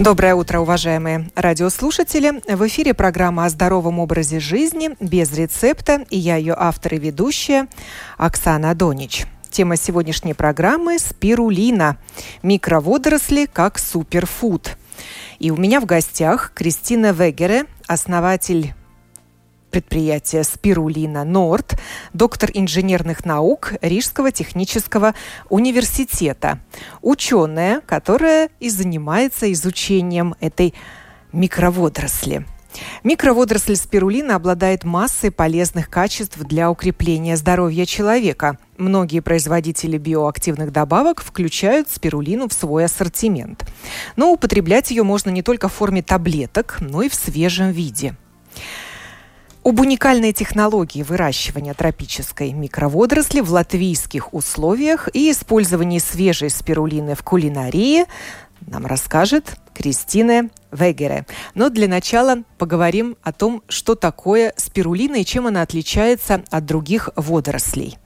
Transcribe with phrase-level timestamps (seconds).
[0.00, 2.40] Доброе утро, уважаемые радиослушатели.
[2.50, 6.06] В эфире программа о здоровом образе жизни без рецепта.
[6.08, 7.68] И я ее автор и ведущая
[8.16, 9.26] Оксана Донич.
[9.50, 11.98] Тема сегодняшней программы– спирулина.
[12.42, 14.78] Микроводоросли как суперфуд.
[15.38, 18.72] И у меня в гостях Кристина Вегере, основатель
[19.70, 21.78] предприятия «Спирулина Норд»,
[22.12, 25.14] доктор инженерных наук Рижского технического
[25.48, 26.58] университета.
[27.00, 30.74] Ученая, которая и занимается изучением этой
[31.32, 32.44] микроводоросли.
[33.02, 38.58] Микроводоросль спирулина обладает массой полезных качеств для укрепления здоровья человека.
[38.76, 43.66] Многие производители биоактивных добавок включают спирулину в свой ассортимент.
[44.16, 48.14] Но употреблять ее можно не только в форме таблеток, но и в свежем виде.
[49.62, 58.06] Об уникальной технологии выращивания тропической микроводоросли в латвийских условиях и использовании свежей спирулины в кулинарии
[58.66, 61.26] нам расскажет Кристина Вегере.
[61.54, 67.10] Но для начала поговорим о том, что такое спирулина и чем она отличается от других
[67.16, 67.98] водорослей.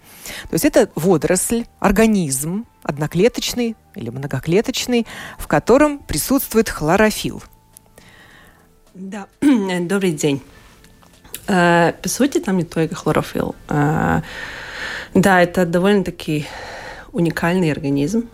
[0.48, 5.06] То есть это водоросль, организм, одноклеточный или многоклеточный,
[5.38, 7.42] в котором присутствует хлорофилл.
[8.94, 10.40] Да, добрый день.
[11.46, 13.54] Э, по сути, там не только хлорофилл.
[13.68, 14.22] Э,
[15.14, 16.46] да, это довольно-таки
[17.12, 18.28] уникальный организм.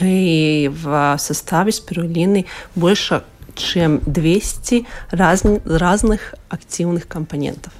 [0.00, 3.22] И в составе спирулины больше
[3.54, 7.72] чем 200 раз, разных активных компонентов.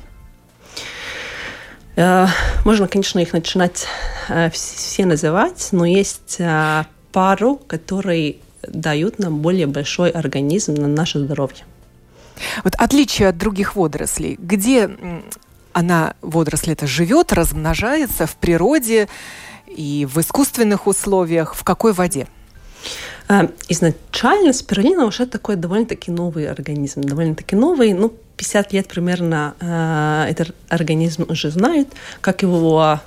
[1.97, 2.27] Э,
[2.65, 3.87] можно, конечно, их начинать
[4.53, 6.41] все называть, но есть
[7.13, 11.65] пару, которые дают нам более большой организм на наше здоровье.
[12.65, 14.91] Вот отличие от других водорослей, где
[15.73, 19.09] она, водоросль это живет, размножается в природе
[19.67, 22.27] и в искусственных условиях, в какой воде?
[23.29, 30.31] А, изначально спирулина уже такой довольно-таки новый организм, довольно-таки новый, ну, 50 лет примерно э,
[30.31, 31.89] этот организм уже знает,
[32.21, 33.01] как его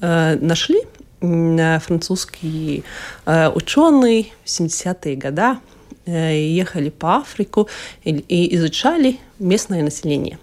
[0.00, 0.82] э, нашли
[1.20, 2.84] французские
[3.26, 5.58] э, ученые в 70-е годы
[6.06, 7.68] ехали по Африку
[8.04, 10.38] и изучали местное население.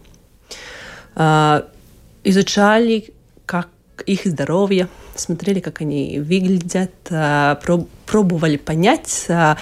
[1.20, 1.68] А,
[2.24, 3.12] изучали,
[3.48, 3.70] как
[4.06, 7.60] их здоровье, смотрели, как они выглядят, а,
[8.06, 9.58] пробовали понять, а,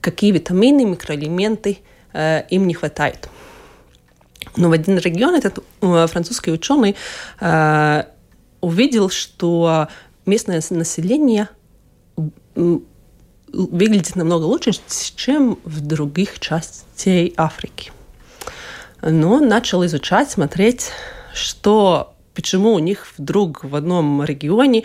[0.00, 1.78] какие витамины, микроэлементы
[2.12, 3.28] э, им не хватает.
[4.56, 6.96] Но в один регион этот э, французский ученый
[8.60, 9.88] увидел, что
[10.26, 11.48] местное население
[13.52, 14.72] выглядит намного лучше,
[15.16, 16.82] чем в других частях
[17.36, 17.92] Африки.
[19.02, 20.90] Но начал изучать, смотреть,
[21.34, 24.84] что, почему у них вдруг в одном регионе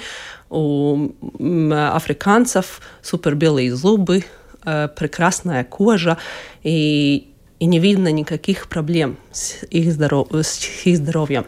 [0.49, 4.25] у африканцев супер белые зубы,
[4.65, 6.17] э, прекрасная кожа
[6.63, 7.27] и,
[7.59, 11.45] и не видно никаких проблем с их, здоров, с их здоровьем.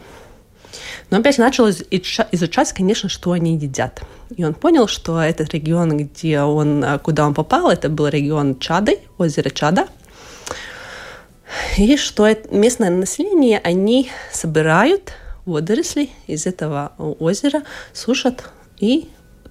[1.10, 4.02] Но опять начал изучать, конечно, что они едят.
[4.36, 8.98] И он понял, что этот регион, где он, куда он попал, это был регион Чады,
[9.18, 9.88] озеро Чада.
[11.76, 15.12] И что местное население, они собирают
[15.46, 18.44] водоросли из этого озера, сушат
[18.78, 19.08] и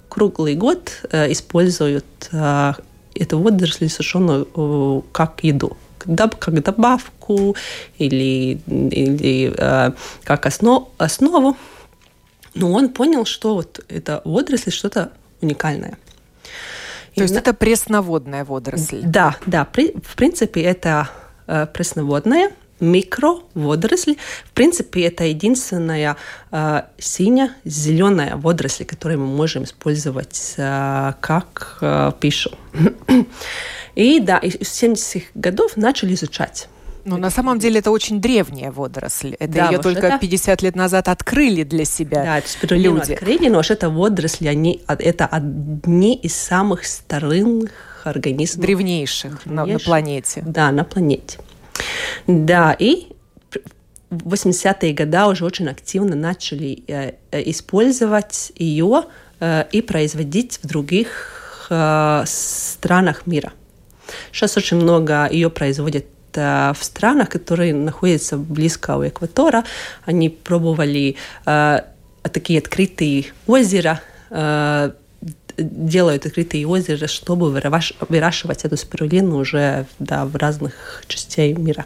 [0.07, 2.73] круглый год э, используют э,
[3.15, 7.55] эту водоросли сушеную э, как еду как добавку
[7.97, 9.91] или, или э,
[10.23, 11.57] как основ, основу.
[12.55, 15.97] Но он понял, что вот это водоросль что-то уникальное.
[17.15, 17.39] То есть на...
[17.39, 19.01] это пресноводная водоросль?
[19.03, 19.65] Да, да.
[19.65, 21.09] При, в принципе, это
[21.47, 24.15] э, пресноводная микроводоросль.
[24.45, 26.17] В принципе, это единственная
[26.51, 32.51] э, синяя-зеленая водоросль, которую мы можем использовать э, как э, пищу.
[33.95, 36.69] И да, с 70-х годов начали изучать.
[37.05, 39.35] Но на самом деле это очень древняя водоросль.
[39.39, 40.19] Это да, ее только это...
[40.19, 43.13] 50 лет назад открыли для себя да, это люди.
[43.13, 47.71] открыли, но это водоросли, они, это одни из самых старых
[48.03, 48.65] организмов.
[48.65, 49.45] Древнейших, древнейших.
[49.45, 50.43] На, на планете.
[50.45, 51.39] Да, на планете.
[52.27, 53.07] Да, и
[54.09, 59.03] в 80-е годы уже очень активно начали э, э использовать ее
[59.39, 61.35] э, и производить в других
[62.25, 63.53] странах мира.
[64.31, 69.63] Сейчас очень много ее производят в странах, которые находятся близко у экватора.
[70.03, 71.15] Они пробовали
[71.45, 74.01] такие открытые озера,
[75.59, 81.85] делают открытые озера, чтобы выращивать эту спирулину уже да, в разных частях мира.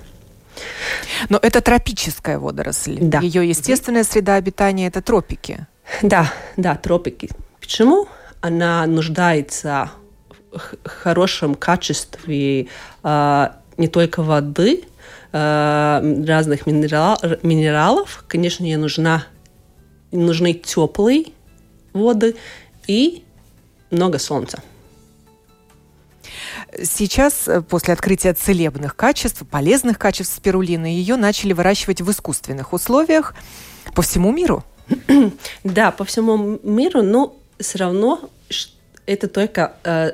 [1.29, 2.97] Но это тропическая водоросль.
[2.99, 3.19] Да.
[3.19, 5.65] Ее естественная среда обитания– это тропики.
[6.01, 7.29] Да, да, тропики.
[7.59, 8.07] Почему?
[8.41, 9.91] Она нуждается
[10.83, 12.67] хорошем качестве
[13.03, 13.47] э,
[13.77, 14.83] не только воды,
[15.31, 19.25] э, разных минерал, минералов, конечно, ей нужна,
[20.11, 21.25] нужны теплые
[21.93, 22.35] воды
[22.87, 23.23] и
[23.93, 24.61] много солнца.
[26.83, 33.35] Сейчас, э, после открытия целебных качеств, полезных качеств спирулины, ее начали выращивать в искусственных условиях
[33.95, 34.63] по всему миру.
[35.63, 38.29] Да, по всему миру, но все равно
[39.05, 40.11] это только э,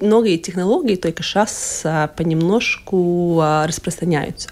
[0.00, 4.50] многие технологии только сейчас а, понемножку а, распространяются.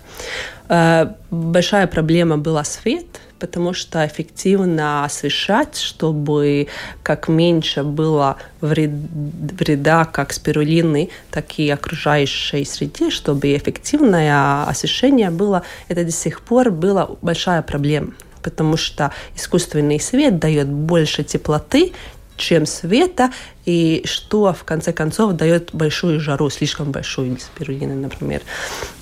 [0.69, 6.69] А, большая проблема была свет, потому что эффективно освещать, чтобы
[7.03, 16.05] как меньше было вреда как спирулины, так и окружающей среде, чтобы эффективное освещение было, это
[16.05, 21.93] до сих пор была большая проблема потому что искусственный свет дает больше теплоты,
[22.39, 23.31] чем света,
[23.67, 28.41] и что в конце концов дает большую жару, слишком большую спирулины, например.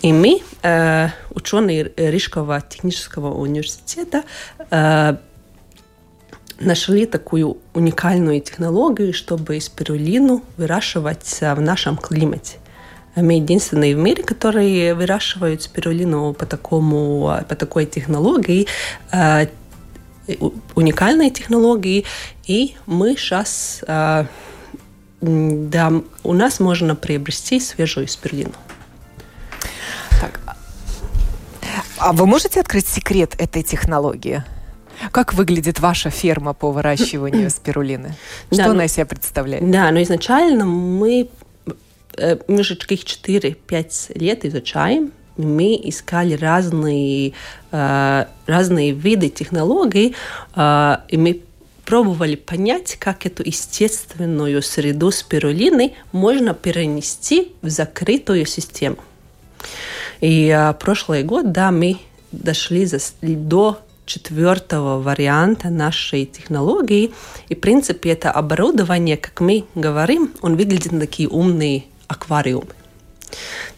[0.02, 4.24] И мы, э, ученые Рижского технического университета,
[4.70, 5.16] э,
[6.58, 12.56] нашли такую уникальную технологию, чтобы спирулину выращивать в нашем климате.
[13.14, 18.66] Мы единственные в мире, которые выращивают спирулину по, такому, по такой технологии.
[20.74, 22.04] Уникальной технологии,
[22.46, 24.26] и мы сейчас, а,
[25.20, 25.92] да,
[26.24, 28.54] у нас можно приобрести свежую спирулину.
[30.20, 30.40] Так.
[31.98, 34.42] А вы можете открыть секрет этой технологии?
[35.12, 38.14] Как выглядит ваша ферма по выращиванию спирулины?
[38.48, 39.70] Что да, она ну, из себя представляет?
[39.70, 41.28] Да, но ну, изначально мы,
[42.16, 47.32] э, мы же таких 4-5 лет изучаем мы искали разные,
[47.72, 50.14] э, разные виды технологий,
[50.54, 51.42] э, и мы
[51.86, 58.98] пробовали понять, как эту естественную среду спирулины можно перенести в закрытую систему.
[60.20, 61.98] И а, прошлый год, да, мы
[62.32, 67.12] дошли за, до четвертого варианта нашей технологии.
[67.48, 72.74] И, в принципе, это оборудование, как мы говорим, он выглядит на такие умные аквариумы.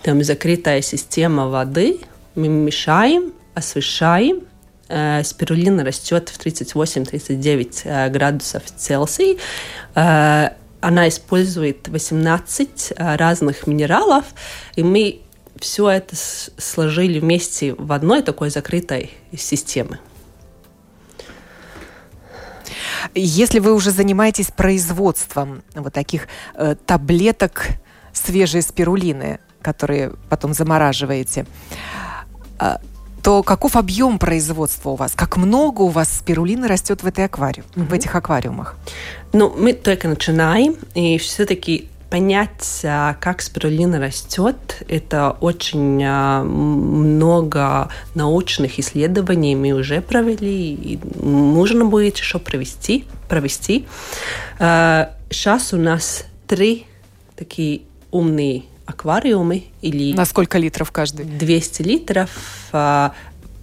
[0.02, 2.00] Там закрытая система воды,
[2.34, 4.42] мы мешаем, освещаем,
[4.88, 9.36] э, спирулина растет в 38-39 э, градусов Цельсия.
[9.94, 10.50] Э,
[10.80, 14.26] она использует 18 разных минералов,
[14.76, 15.22] и мы
[15.60, 19.98] все это сложили вместе в одной такой закрытой системе.
[23.14, 27.66] Если вы уже занимаетесь производством вот таких э, таблеток
[28.12, 31.46] свежей спирулины, которые потом замораживаете,
[32.58, 32.80] а,
[33.22, 35.12] то каков объем производства у вас?
[35.14, 37.84] Как много у вас спирулины растет в, этой аквариум, mm-hmm.
[37.86, 38.76] в этих аквариумах?
[39.32, 47.90] Ну, мы только начинаем, и все-таки понять, а, как спирулина растет, это очень а, много
[48.14, 53.04] научных исследований мы уже провели, и нужно будет еще провести.
[53.28, 53.86] провести.
[54.58, 56.86] Сейчас у нас три
[57.36, 60.14] такие умные аквариумы или...
[60.14, 61.26] На сколько литров каждый?
[61.26, 62.30] 200 литров.
[62.72, 63.12] А,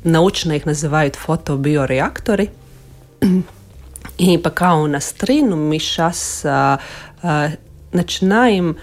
[0.04, 2.52] научно их называют фотобиореакторы.
[4.18, 6.80] И пока у нас три, но мы сейчас а,
[7.22, 7.50] а,
[7.92, 8.78] начинаем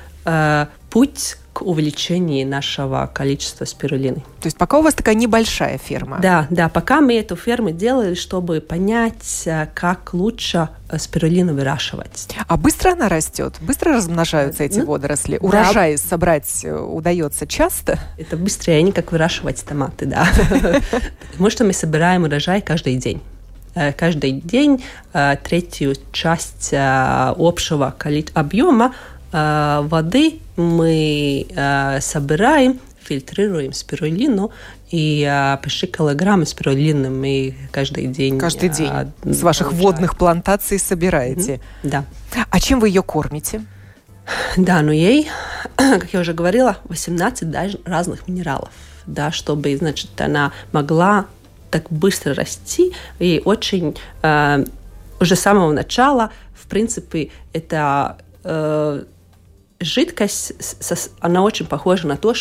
[0.90, 4.24] путь к увеличению нашего количества спирулины.
[4.40, 6.18] То есть пока у вас такая небольшая ферма?
[6.20, 12.28] Да, да, пока мы эту ферму делали, чтобы понять, э, как лучше э, спирулину выращивать.
[12.48, 13.56] А быстро она растет?
[13.60, 15.38] Быстро размножаются эти ну, водоросли?
[15.40, 15.98] Урожай да.
[15.98, 17.98] собрать э, удается часто?
[18.16, 20.26] Это быстрее, не как выращивать томаты, да.
[21.32, 23.20] Потому что мы собираем урожай каждый день
[23.96, 24.84] каждый день
[25.44, 27.94] третью часть общего
[28.34, 28.94] объема
[29.32, 34.50] воды мы э, собираем, фильтрируем спирулину,
[34.90, 38.38] и э, почти килограмм спирулины мы каждый день...
[38.38, 39.84] Каждый день э, с ваших получаем.
[39.84, 41.54] водных плантаций собираете?
[41.54, 41.88] Mm-hmm.
[41.90, 42.04] Да.
[42.50, 43.64] А чем вы ее кормите?
[44.56, 45.28] Да, ну ей,
[45.76, 48.70] как я уже говорила, 18 даже разных минералов,
[49.06, 51.26] да, чтобы, значит, она могла
[51.70, 54.64] так быстро расти, и очень э,
[55.20, 59.04] уже с самого начала, в принципе, это э,
[59.84, 60.52] жидкость,
[61.20, 62.34] она очень похожа на то,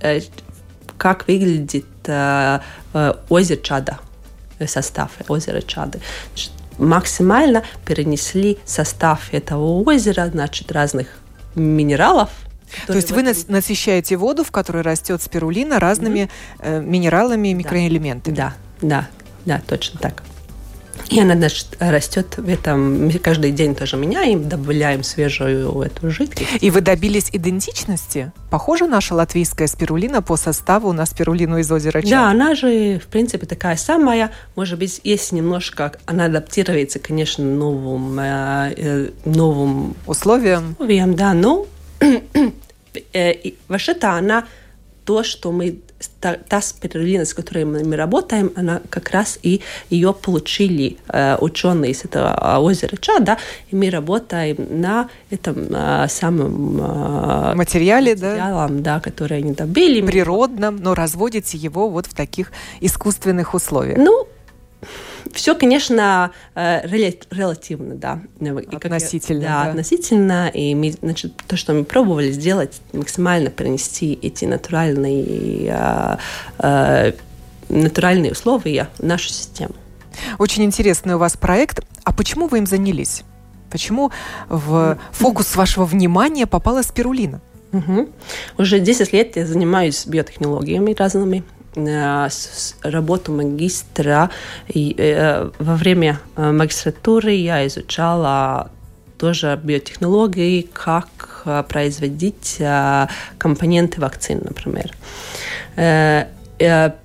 [0.00, 0.20] э,
[0.96, 2.60] как выглядит э,
[2.94, 3.98] э, озеро Чада,
[4.66, 6.00] состав озера Чады.
[6.78, 11.08] Максимально перенесли состав этого озера, значит, разных
[11.54, 12.30] минералов,
[12.86, 13.42] то есть вы этом...
[13.48, 16.28] насыщаете воду, в которой растет спирулина, разными
[16.58, 16.60] mm-hmm.
[16.60, 18.34] э, минералами и микроэлементами.
[18.34, 19.08] Да, да,
[19.44, 20.22] да, точно так.
[21.08, 26.48] И она значит, растет в этом, каждый день тоже меняем, добавляем свежую эту жидкость.
[26.60, 28.32] И вы добились идентичности?
[28.50, 32.10] Похожа наша латвийская спирулина по составу на спирулину из озера Чад?
[32.10, 34.32] Да, она же, в принципе, такая самая.
[34.54, 40.72] Может быть, есть немножко, она адаптируется, конечно, новым, э, э новым условиям.
[40.72, 41.66] Условиям, да, но
[43.12, 43.34] э,
[43.68, 44.44] вообще-то она
[45.04, 45.78] то, что мы
[46.20, 52.04] та, спирулина, с которой мы, работаем, она как раз и ее получили э, ученые из
[52.04, 53.38] этого а, озера Чада,
[53.70, 58.94] и мы работаем на этом э, самом э, материале, материалом, да?
[58.94, 60.06] да, который они добили.
[60.06, 63.98] Природном, но разводите его вот в таких искусственных условиях.
[63.98, 64.26] Ну,
[65.48, 68.20] все, конечно, э, релативно, да.
[68.76, 69.40] Относительно.
[69.40, 70.48] да, да, относительно.
[70.48, 76.16] И мы, значит, то, что мы пробовали сделать, максимально принести эти натуральные, э,
[76.58, 77.12] э,
[77.70, 79.74] натуральные условия в нашу систему.
[80.38, 81.80] Очень интересный у вас проект.
[82.04, 83.22] А почему вы им занялись?
[83.70, 84.12] Почему
[84.50, 87.40] в фокус вашего внимания попала спирулина?
[87.72, 88.10] Угу.
[88.58, 91.42] Уже 10 лет я занимаюсь биотехнологиями разными.
[91.86, 92.28] Э,
[92.82, 94.30] работу магистра.
[94.68, 98.70] И, э, во время э, магистратуры я изучала
[99.18, 102.62] тоже биотехнологии, как производить
[103.36, 104.94] компоненты вакцин, например.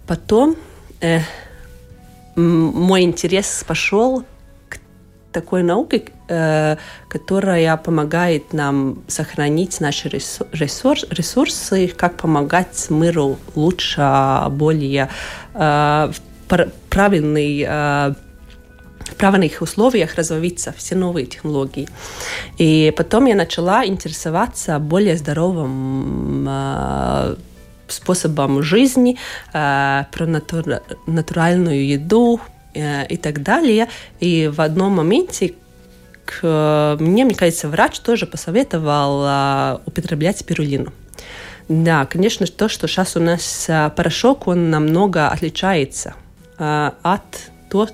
[0.06, 0.56] Потом
[2.36, 4.24] мой интерес пошел
[5.34, 15.10] такой науки, э, которая помогает нам сохранить наши ресурс, ресурсы, как помогать миру лучше, более
[15.54, 16.12] э,
[16.90, 18.14] правильный э,
[19.00, 21.88] в правильных условиях развиваться все новые технологии.
[22.58, 27.36] И потом я начала интересоваться более здоровым э,
[27.88, 29.18] способом жизни,
[29.54, 30.64] э, про натур,
[31.06, 32.40] натуральную еду,
[32.76, 33.88] Э, и так далее.
[34.20, 35.54] И в одном моменте
[36.26, 40.92] к мне, мне кажется, врач тоже посоветовал а, употреблять спирулину.
[41.70, 46.14] Да, конечно, то, что сейчас у нас а, порошок, он намного отличается
[46.58, 47.88] а, от то,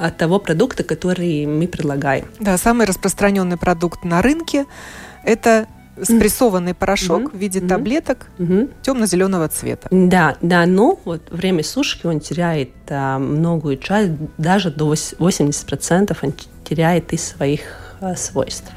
[0.00, 2.26] от того продукта, который мы предлагаем.
[2.40, 4.64] Да, самый распространенный продукт на рынке–
[5.24, 5.66] это
[6.02, 7.36] спрессованный порошок mm-hmm.
[7.36, 7.68] в виде mm-hmm.
[7.68, 8.72] таблеток mm-hmm.
[8.82, 9.88] темно-зеленого цвета.
[9.90, 16.32] Да, да, но вот время сушки он теряет а, многую часть, даже до 80% он
[16.68, 18.70] теряет из своих а, свойств.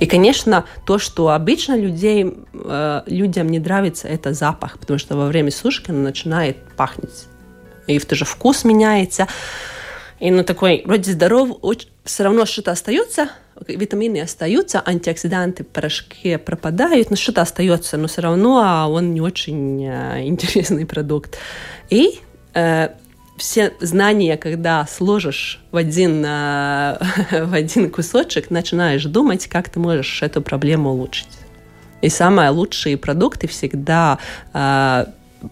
[0.00, 5.26] И, конечно, то, что обычно людей, э, людям не нравится, это запах, потому что во
[5.26, 7.26] время сушки он начинает пахнуть.
[7.86, 9.28] И тоже вкус меняется.
[10.18, 11.58] И ну такой вроде здоров,
[12.04, 13.28] все равно что-то остается,
[13.66, 19.20] витамины остаются, антиоксиданты в порошке пропадают, но что-то остается, но все равно а он не
[19.20, 21.38] очень э, интересный продукт.
[21.90, 22.20] И
[22.54, 22.90] э,
[23.36, 26.98] все знания, когда сложишь в один, э,
[27.44, 31.28] в один кусочек, начинаешь думать, как ты можешь эту проблему улучшить.
[32.00, 34.18] И самые лучшие продукты всегда
[34.52, 35.06] э,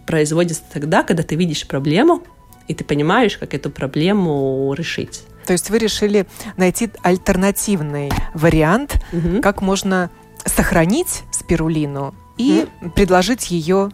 [0.05, 2.23] производятся тогда, когда ты видишь проблему,
[2.67, 5.23] и ты понимаешь, как эту проблему решить.
[5.45, 9.41] То есть вы решили найти альтернативный вариант, угу.
[9.41, 10.09] как можно
[10.45, 12.91] сохранить спирулину и угу.
[12.91, 13.89] предложить ее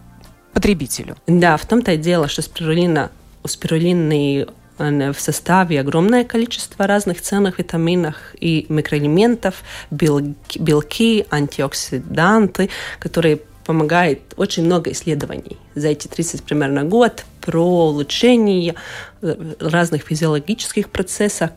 [0.53, 1.15] потребителю.
[1.27, 3.11] Да, в том-то и дело, что спирулина,
[3.47, 4.45] у спирулины
[4.77, 14.91] в составе огромное количество разных ценных витаминов и микроэлементов, белки, антиоксиданты, которые помогают очень много
[14.91, 18.75] исследований за эти 30 примерно год про улучшение
[19.21, 21.49] э, разных физиологических процессов,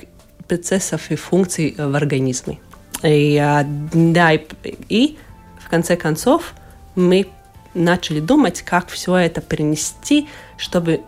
[0.49, 2.59] процессов и функций в организме.
[3.03, 4.41] И, а, да, и,
[4.89, 5.19] и
[5.65, 6.55] в конце концов
[6.97, 7.29] мы
[7.75, 11.01] начали думать, как все это перенести, чтобы э,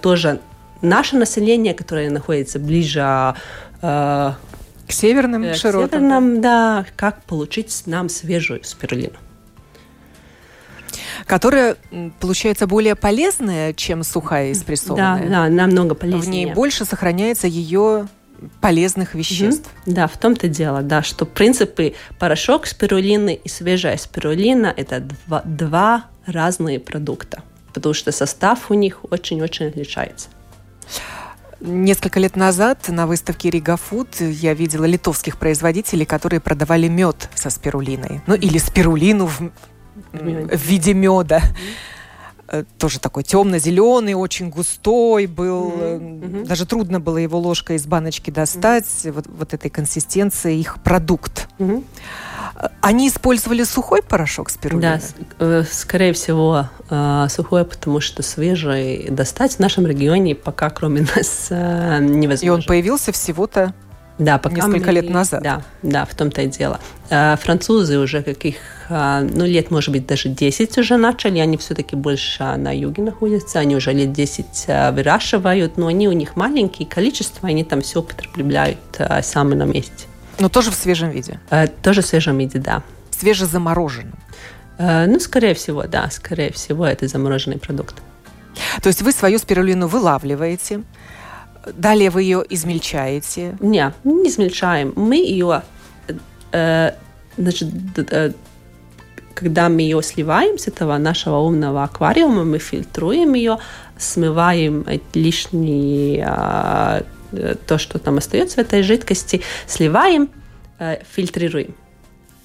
[0.00, 0.40] тоже
[0.82, 3.34] наше население, которое находится ближе
[3.82, 4.32] э,
[4.86, 9.16] к северным к широтам, северным, да, как получить нам свежую спирулину
[11.26, 11.76] которая
[12.20, 15.28] получается более полезная, чем сухая и спрессованная.
[15.28, 16.22] Да, да, намного полезнее.
[16.22, 18.08] В ней больше сохраняется ее
[18.60, 19.70] полезных веществ.
[19.86, 19.94] Mm-hmm.
[19.94, 25.42] Да, в том-то дело, да, что в принципе порошок спирулины и свежая спирулина– это два,
[25.44, 27.42] два разные продукта,
[27.74, 30.28] потому что состав у них очень-очень отличается.
[31.60, 37.50] Несколько лет назад на выставке Рига Фуд я видела литовских производителей, которые продавали мед со
[37.50, 38.20] спирулиной.
[38.26, 39.50] Ну, или спирулину в
[40.12, 41.40] в виде меда.
[42.46, 45.72] Э, тоже такой темно-зеленый, очень густой был.
[45.72, 46.46] Mm-hmm.
[46.46, 48.84] Даже трудно было его ложкой из баночки достать.
[48.84, 49.12] Mm-hmm.
[49.12, 51.48] Вот, вот этой консистенции их продукт.
[51.58, 51.84] Mm-hmm.
[52.80, 55.00] Они использовали сухой порошок спирулины?
[55.38, 56.68] Да, скорее всего,
[57.28, 62.46] сухой, потому что свежий достать в нашем регионе пока кроме нас невозможно.
[62.46, 63.74] И он появился всего-то
[64.18, 65.42] да, пока несколько мы, лет назад.
[65.42, 66.78] Да, да, в том-то и дело.
[67.08, 68.56] Французы уже каких,
[68.88, 73.74] ну, лет, может быть, даже 10 уже начали, они все-таки больше на юге находятся, они
[73.74, 78.78] уже лет 10 а, выращивают, но они у них маленькие, количество, они там все употребляют
[79.22, 80.06] сами на месте.
[80.38, 81.38] Но тоже в свежем виде?
[81.82, 82.82] Тоже в свежем виде, да.
[83.10, 84.18] Свежезамороженном?
[84.78, 87.96] Ну, скорее всего, да, скорее всего, это замороженный продукт.
[88.82, 90.82] То есть вы свою спирулину вылавливаете,
[91.72, 93.56] Далее вы ее измельчаете?
[93.60, 94.92] Не, не измельчаем.
[94.96, 95.62] Мы ее,
[96.52, 96.92] э,
[97.36, 98.32] значит, э,
[99.34, 103.58] когда мы ее сливаем с этого нашего умного аквариума, мы фильтруем ее,
[103.96, 107.02] смываем лишние э,
[107.66, 110.30] то, что там остается в этой жидкости, сливаем,
[110.78, 111.74] э, фильтрируем.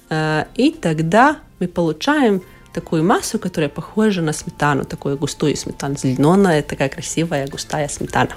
[0.08, 2.42] Э, и тогда мы получаем
[2.72, 8.30] такую массу, которая похожа на сметану, такую густую сметану, зеленая, такая красивая густая сметана.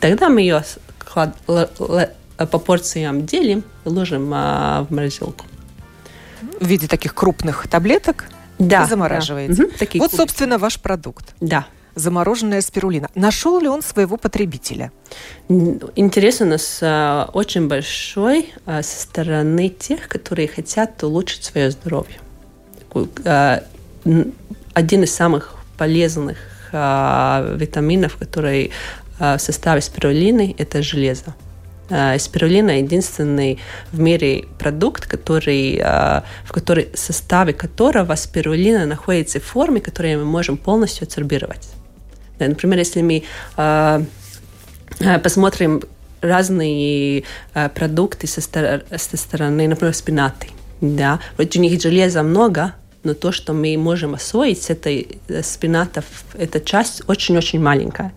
[0.00, 0.64] Тогда мы ее
[1.06, 5.46] по порциям делим и ложим в морозилку.
[6.60, 8.24] В виде таких крупных таблеток
[8.58, 9.54] да, и замораживаете.
[9.54, 9.62] Да.
[9.62, 10.16] Угу, вот, кубики.
[10.16, 11.34] собственно, ваш продукт.
[11.40, 11.66] Да.
[11.94, 13.08] Замороженная спирулина.
[13.14, 14.92] Нашел ли он своего потребителя?
[15.48, 22.18] Интерес у нас а, очень большой а, со стороны тех, которые хотят улучшить свое здоровье.
[23.24, 23.62] А,
[24.74, 26.38] один из самых полезных
[26.72, 28.72] а, витаминов, который
[29.22, 31.34] Э, в составе спирулины– это железо.
[31.90, 33.58] Э, спирулина– единственный
[33.92, 40.56] в мире продукт, который, в который, составе которого спирулина находится в форме, которую мы можем
[40.56, 41.68] полностью адсорбировать.
[42.38, 43.22] Например, если мы
[45.20, 45.82] посмотрим
[46.20, 47.24] разные
[47.74, 50.48] продукты со, со стороны, например, спинаты,
[50.80, 56.04] да, вот у них железа много, но то, что мы можем освоить с этой спината,
[56.34, 58.12] эта часть очень-очень маленькая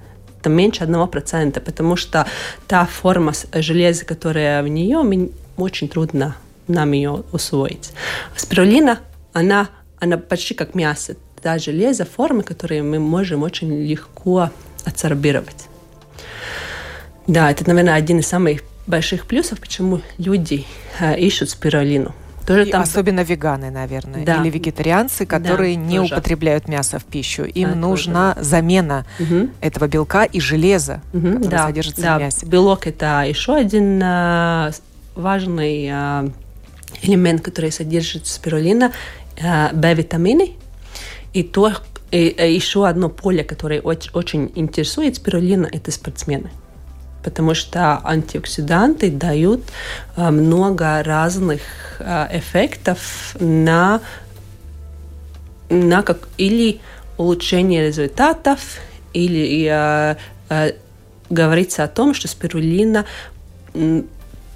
[0.50, 2.28] меньше 1%, потому что
[2.68, 6.36] та форма железа, которая в нее, очень трудно
[6.68, 7.92] нам ее усвоить.
[8.36, 9.00] Спирулина,
[9.34, 11.16] она, она почти как мясо.
[11.46, 14.50] Та железо, формы, которые мы можем очень легко
[14.84, 15.68] адсорбировать.
[17.28, 20.66] Да, это, наверное, один из самых больших плюсов, почему люди
[21.00, 22.16] э, ищут спирулину.
[22.48, 22.82] Тоже там...
[22.82, 24.42] Особенно веганы, наверное, да.
[24.42, 26.16] или вегетарианцы, которые да, не тоже.
[26.16, 27.44] употребляют мясо в пищу.
[27.44, 28.46] Им да, нужна тоже.
[28.48, 29.50] замена угу.
[29.62, 32.18] этого белка и железа, угу, которое да, содержится да.
[32.18, 32.46] в мясе.
[32.48, 34.72] Белок это еще один а,
[35.14, 36.28] важный а,
[37.04, 38.92] элемент, который содержит спирулина,
[39.40, 40.56] а, B-витамины.
[41.36, 41.74] И то
[42.12, 46.50] и, и еще одно поле, которое очень, очень интересует спирулина, это спортсмены.
[47.24, 49.62] Потому что антиоксиданты дают
[50.16, 51.62] э, много разных
[52.00, 54.00] э, эффектов на,
[55.70, 56.80] на как, или
[57.18, 58.62] улучшение результатов,
[59.12, 60.16] или э,
[60.50, 60.72] э,
[61.30, 63.06] говорится о том, что спирулина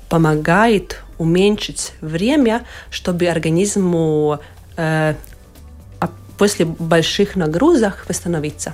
[0.07, 4.39] помогает уменьшить время, чтобы организму
[4.77, 5.15] э,
[6.39, 8.73] после больших нагрузок восстановиться.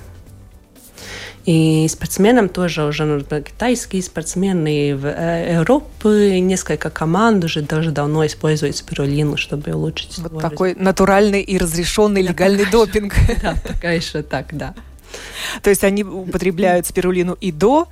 [1.44, 8.26] И спортсменам тоже уже нужны китайские спортсмены в э, Европе, несколько команд уже даже давно
[8.26, 13.14] используют спирулину, чтобы улучшить Вот такой натуральный и разрешенный да, легальный допинг.
[13.42, 14.74] Да, пока еще так, да.
[15.62, 17.86] То есть они употребляют спирулину и до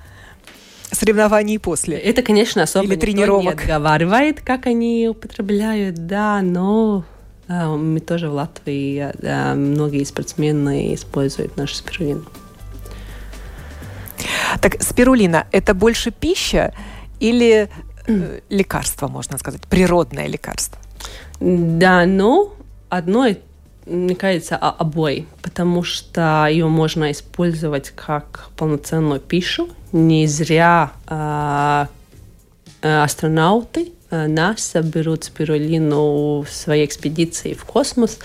[0.90, 1.96] соревнований и после.
[1.96, 3.44] Это, конечно, особо Или тренировок.
[3.44, 7.04] не отговаривает, как они употребляют, да, но
[7.48, 12.24] мы тоже в Латвии, да, многие спортсмены используют нашу спирулину.
[14.60, 16.72] Так спирулина– это больше пища
[17.20, 17.68] или
[18.06, 20.78] э, лекарство, можно сказать, природное лекарство?
[21.40, 22.54] Да, ну,
[22.88, 23.28] одно,
[23.86, 29.68] мне кажется, обои, потому что ее можно использовать как полноценную пищу.
[29.92, 31.86] Не зря э,
[32.82, 33.92] астронавты
[34.28, 38.18] НАСА берут спирулину в своей экспедиции в космос,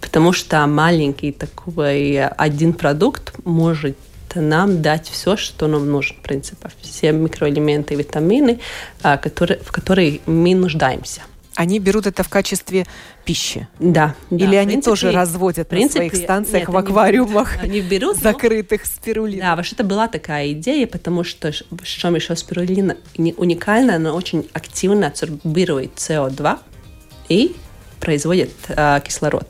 [0.00, 3.96] потому что маленький такой один продукт может
[4.34, 8.58] нам дать все, что нам нужно, в принципе, все микроэлементы, витамины,
[9.02, 11.22] а, которые, в которые мы нуждаемся.
[11.54, 12.84] Они берут это в качестве
[13.24, 13.68] пищи?
[13.78, 14.14] Да.
[14.30, 18.16] Или да, они принципе, тоже разводят принципе, на своих станциях нет, в аквариумах они берут,
[18.16, 19.40] закрытых спирулин?
[19.40, 24.48] Да, вообще это была такая идея, потому что в чем еще спирулина уникальна, она очень
[24.52, 26.58] активно абсорбирует СО2
[27.28, 27.56] и
[28.00, 29.48] производит э, кислород.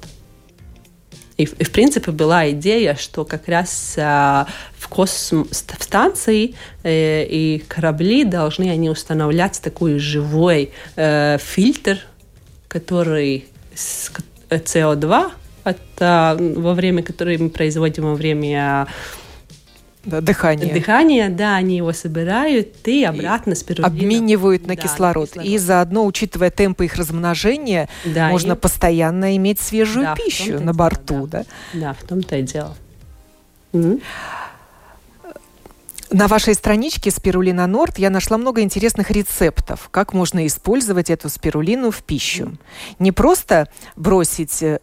[1.36, 4.46] И, и в принципе была идея, что как раз а,
[4.78, 11.98] в космос, в станции э, и корабли должны они устанавливать такой живой э, фильтр,
[12.68, 15.30] который СО2
[15.64, 18.86] от, а, во время, которое мы производим во время
[20.04, 20.72] да, дыхание.
[20.72, 23.86] Дыхание, да, они его собирают и обратно спирулина.
[23.86, 25.30] Обменивают на, да, кислород.
[25.30, 25.48] кислород.
[25.48, 28.56] И заодно, учитывая темпы их размножения, да, можно и...
[28.56, 31.26] постоянно иметь свежую да, пищу на борту.
[31.26, 31.80] Да, да.
[31.80, 32.76] да, в том-то и дело.
[33.72, 34.02] Mm-hmm.
[36.14, 41.90] На вашей страничке Спирулина Норд я нашла много интересных рецептов, как можно использовать эту спирулину
[41.90, 42.56] в пищу.
[43.00, 44.78] Не просто бросить э,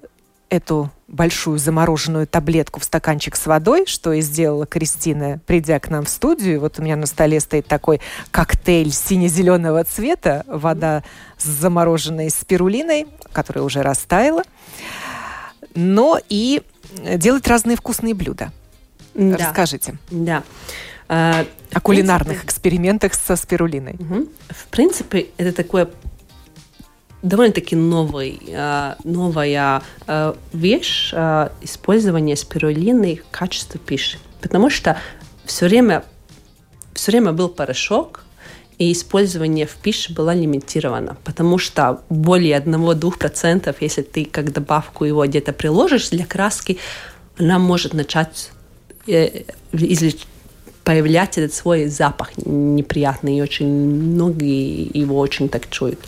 [0.50, 6.04] эту большую замороженную таблетку в стаканчик с водой, что и сделала Кристина, придя к нам
[6.04, 6.60] в студию.
[6.60, 11.02] Вот у меня на столе стоит такой коктейль сине-зеленого цвета, вода
[11.38, 14.44] с замороженной спирулиной, которая уже растаяла,
[15.76, 16.62] но и
[17.16, 18.52] делать разные вкусные блюда.
[19.14, 19.38] Да.
[19.38, 19.98] Расскажите.
[20.10, 20.44] Да.
[21.14, 23.96] А, О кулинарных принципе, экспериментах со спирулиной.
[24.00, 24.28] Угу.
[24.50, 25.90] В принципе, это такое
[27.22, 34.20] довольно-таки новый, э, новая э, вещь э, использование спирулины в качестве пищи.
[34.40, 34.98] Потому что
[35.44, 36.06] все время,
[36.94, 38.24] все время был порошок,
[38.78, 45.28] и использование в пище было лимитировано, потому что более 1-2%, если ты как добавку его
[45.28, 46.80] где-то приложишь для краски,
[47.38, 48.52] она может начать
[49.06, 50.26] излеч
[50.92, 56.00] появлять этот свой запах неприятный, и очень многие его очень так чуют.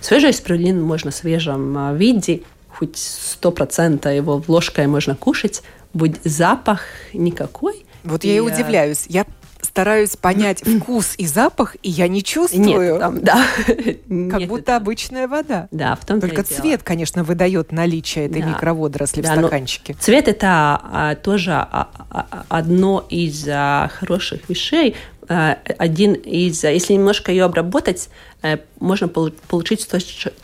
[0.00, 6.18] Свежий спирулин можно в свежем а, виде, хоть сто процентов его ложкой можно кушать, будет
[6.24, 6.80] запах
[7.12, 7.86] никакой.
[8.02, 9.04] Вот и, я и а, удивляюсь.
[9.08, 9.24] Я
[9.74, 12.92] стараюсь понять вкус и запах, и я не чувствую.
[12.92, 13.44] Нет, там, да.
[13.66, 14.76] Как Нет, будто это...
[14.76, 15.66] обычная вода.
[15.72, 16.80] Да, в том Только цвет, дело.
[16.84, 18.50] конечно, выдает наличие этой да.
[18.50, 19.96] микроводоросли да, в стаканчике.
[19.98, 20.46] Цвет это
[20.80, 24.94] а, тоже а, а, одно из а, хороших вещей.
[25.28, 28.10] А, один из, если немножко ее обработать,
[28.42, 29.88] а, можно получить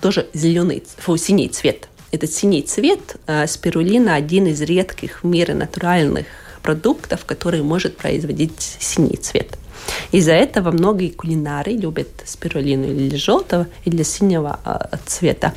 [0.00, 1.88] тоже, зеленый, фу, синий цвет.
[2.10, 6.26] Этот синий цвет а, спирулина один из редких в мире натуральных
[6.62, 9.58] продуктов, который может производить синий цвет.
[10.12, 15.54] Из-за этого многие кулинары любят спирулину или желтого, или синего э, цвета.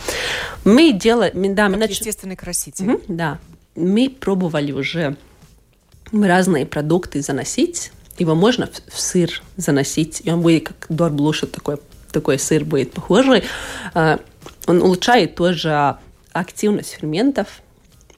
[0.63, 1.55] Мы делаем...
[1.55, 1.91] Да, мы нач...
[1.91, 2.91] естественный краситель.
[2.93, 3.39] Угу, да.
[3.75, 5.17] Мы пробовали уже
[6.11, 7.91] разные продукты заносить.
[8.17, 11.77] Его можно в, сыр заносить, и он будет как дорблуша, такой,
[12.11, 13.43] такой сыр будет похожий.
[13.95, 14.17] Э,
[14.67, 15.97] он улучшает тоже
[16.31, 17.47] активность ферментов,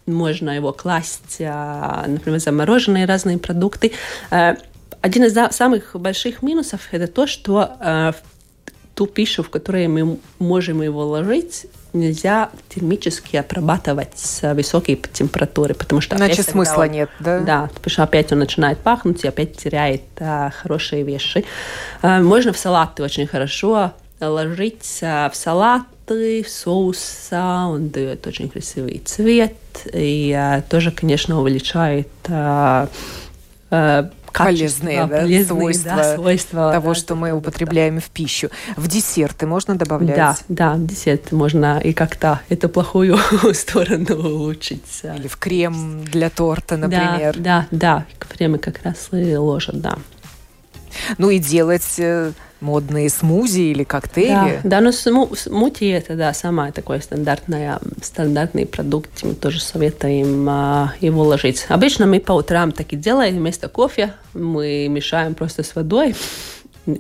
[0.06, 3.92] можно его класть, а, например, замороженные разные продукты.
[4.32, 4.58] А,
[5.02, 8.14] один из самых больших минусов это то, что а,
[8.96, 16.02] ту пищу, в которую мы можем его ложить, нельзя термически обрабатывать с высокой температурой, потому
[16.02, 17.40] что иначе смысла он, нет, да?
[17.40, 21.46] Да, потому что опять он начинает пахнуть и опять теряет а, хорошие вещи.
[22.02, 28.50] А, можно в салаты очень хорошо ложить а, в салат в соуса, он дает очень
[28.50, 29.56] красивый цвет
[29.94, 32.90] и а, тоже, конечно, увеличает а,
[33.72, 38.50] а, полезные, да, полезные свойства, да, свойства того, да, что мы употребляем в пищу.
[38.76, 40.16] В десерты можно добавлять?
[40.16, 43.18] Да, да, в десерт можно и как-то эту плохую
[43.54, 45.02] сторону улучшить.
[45.04, 47.36] Или в крем для торта, например.
[47.38, 49.98] Да, да, да, кремы как раз и ложат, да.
[51.18, 52.32] Ну и делать э,
[52.66, 54.60] модные смузи или коктейли.
[54.64, 59.24] Да, да но сму смути это да, самое такое стандартное, стандартный продукт.
[59.24, 61.66] Мы тоже советуем а, его ложить.
[61.70, 63.38] Обычно мы по утрам так и делаем.
[63.38, 66.16] Вместо кофе мы мешаем просто с водой.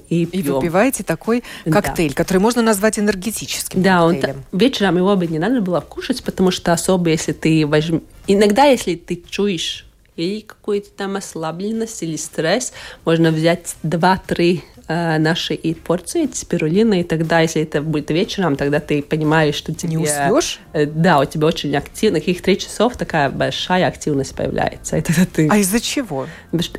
[0.09, 2.15] И, и выпиваете такой коктейль, да.
[2.15, 4.43] который можно назвать энергетическим да, коктейлем.
[4.51, 8.01] Он, вечером его бы не надо было кушать, потому что особо если ты возьмешь...
[8.27, 12.73] Иногда, если ты чуешь или какую-то там ослабленность или стресс,
[13.03, 18.79] можно взять 2-3 э, наши и порции спирулины, и тогда, если это будет вечером, тогда
[18.79, 19.91] ты понимаешь, что тебе...
[19.91, 20.59] Не уснешь?
[20.73, 24.97] Э, да, у тебя очень активно, каких три часов такая большая активность появляется.
[24.97, 25.47] И тогда ты...
[25.49, 26.27] А из-за чего?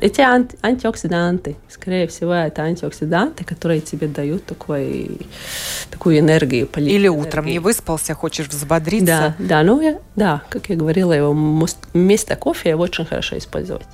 [0.01, 5.19] Эти анти антиоксиданты, скорее всего, это антиоксиданты, которые тебе дают такой,
[5.91, 6.67] такую энергию.
[6.75, 9.35] Или утром не выспался, хочешь взбодриться.
[9.39, 11.31] Да, да, ну, я, да, как я говорила, его
[11.93, 13.87] вместо кофе его очень хорошо использовать.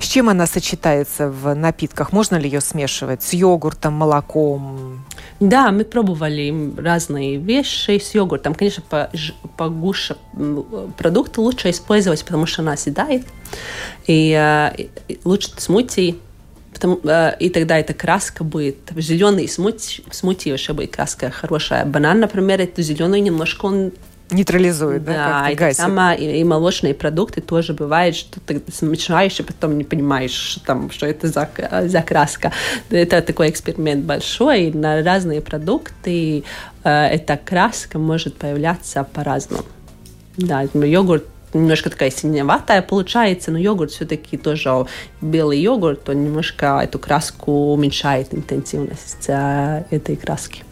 [0.00, 2.12] С чем она сочетается в напитках?
[2.12, 5.04] Можно ли ее смешивать с йогуртом, молоком?
[5.40, 8.54] Да, мы пробовали разные вещи с йогуртом.
[8.54, 8.82] Конечно,
[9.56, 10.16] погуще
[10.96, 13.26] продукт лучше использовать, потому что она оседает.
[14.06, 16.18] И, э, и лучше смути
[16.72, 21.84] Потому, э, и тогда эта краска будет зеленый смути, смути вообще будет краска хорошая.
[21.84, 23.92] Банан, например, эту зеленую немножко он
[24.30, 25.42] Нейтрализует, да?
[25.42, 29.78] Да, и так само и, и молочные продукты тоже бывает, что ты смешаешь и потом
[29.78, 31.48] не понимаешь, там, что это за,
[31.86, 32.52] за краска.
[32.90, 36.44] Это такой эксперимент большой, на разные продукты
[36.84, 39.64] э, эта краска может появляться по-разному.
[40.36, 44.86] Да, йогурт немножко такая синеватая получается, но йогурт все-таки тоже
[45.20, 50.64] белый йогурт, он немножко эту краску уменьшает интенсивность э, этой краски.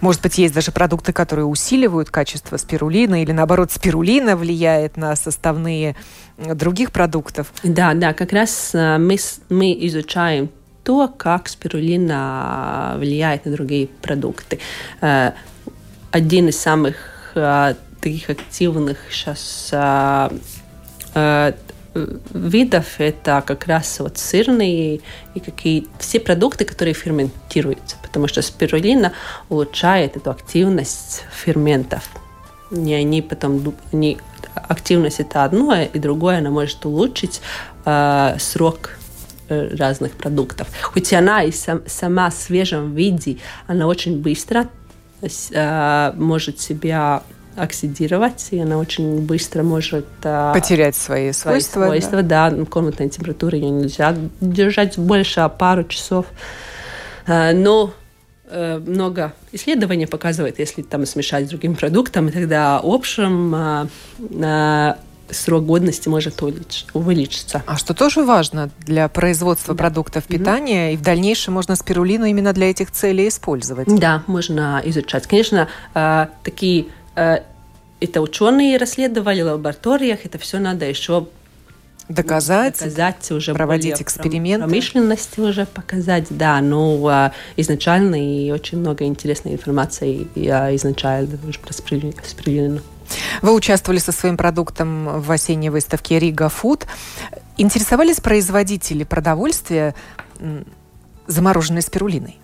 [0.00, 5.96] Может быть, есть даже продукты, которые усиливают качество спирулины, или наоборот, спирулина влияет на составные
[6.38, 7.52] других продуктов.
[7.62, 9.16] Да, да, как раз э, мы,
[9.48, 10.50] мы изучаем
[10.84, 14.58] то, как спирулина влияет на другие продукты.
[15.00, 15.32] Э,
[16.10, 16.96] один из самых
[18.00, 19.72] таких активных сейчас
[21.94, 25.00] видов это как раз вот сырные
[25.34, 29.12] и какие все продукты, которые ферментируются, потому что спирулина
[29.48, 32.08] улучшает эту активность ферментов.
[32.70, 34.18] И они потом они,
[34.54, 37.40] активность это одно, и другое она может улучшить
[37.84, 38.98] э, срок
[39.48, 40.68] э, разных продуктов.
[40.82, 44.68] Хоть она и сам, сама в свежем виде, она очень быстро
[45.20, 47.24] э, может себя
[47.56, 51.80] оксидировать, и она очень быстро может а, потерять свои свойства.
[51.80, 52.50] Свои свойства, да.
[52.50, 52.64] да.
[52.64, 56.26] Комнатной температуры ее нельзя держать больше пару часов.
[57.26, 57.92] А, но
[58.46, 64.96] э, много исследований показывает, если там смешать с другим продуктом, тогда в общем а,
[65.30, 67.62] срок годности может увеличиться.
[67.66, 69.78] А что тоже важно для производства да.
[69.78, 70.94] продуктов питания, mm-hmm.
[70.94, 73.86] и в дальнейшем можно спирулину именно для этих целей использовать?
[73.86, 75.28] Да, можно изучать.
[75.28, 75.68] Конечно,
[76.42, 81.28] такие это ученые расследовали в лабораториях, это все надо еще
[82.08, 84.66] доказать, доказать уже проводить эксперименты.
[84.66, 91.60] Промышленности уже показать, да, но а, изначально и очень много интересной информации я изначально уже
[91.66, 92.80] распределено.
[93.42, 96.86] Вы участвовали со своим продуктом в осенней выставке Рига Фуд.
[97.56, 99.94] Интересовались производители продовольствия
[101.26, 102.38] замороженной спирулиной?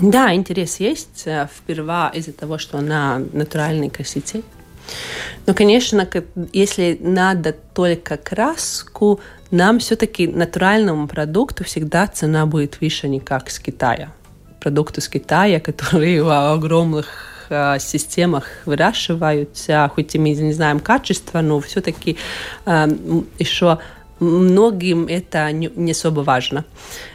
[0.00, 1.22] Да, интерес есть.
[1.26, 4.42] Э, впервые из-за того, что она натуральный краситель.
[5.46, 6.08] Но, конечно,
[6.52, 13.58] если надо только краску, нам все-таки натуральному продукту всегда цена будет выше, не как с
[13.58, 14.12] Китая.
[14.60, 17.06] Продукты с Китая, которые в огромных
[17.50, 22.16] э, системах выращиваются, хоть и мы не знаем качества, но все-таки
[22.66, 22.88] э,
[23.38, 23.78] еще
[24.24, 26.64] многим это не, особо важно.